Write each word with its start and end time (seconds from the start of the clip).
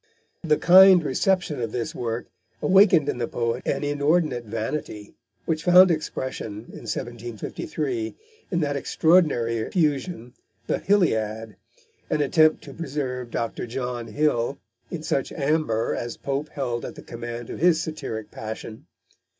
The 0.43 0.57
kind 0.57 1.03
reception 1.03 1.61
of 1.61 1.71
this 1.71 1.93
work 1.93 2.25
awakened 2.59 3.07
in 3.07 3.19
the 3.19 3.27
poet 3.27 3.61
an 3.67 3.83
inordinate 3.83 4.45
vanity, 4.45 5.13
which 5.45 5.63
found 5.65 5.91
expression, 5.91 6.65
in 6.71 6.89
1753, 6.89 8.15
in 8.49 8.59
that 8.61 8.75
extraordinary 8.75 9.57
effusion, 9.57 10.33
The 10.65 10.79
Hilliad, 10.79 11.55
an 12.09 12.19
attempt 12.23 12.63
to 12.63 12.73
preserve 12.73 13.29
Dr. 13.29 13.67
John 13.67 14.07
Hill 14.07 14.57
in 14.89 15.03
such 15.03 15.31
amber 15.33 15.93
as 15.93 16.17
Pope 16.17 16.49
held 16.49 16.83
at 16.83 16.95
the 16.95 17.03
command 17.03 17.51
of 17.51 17.59
his 17.59 17.79
satiric 17.79 18.31
passion. 18.31 18.87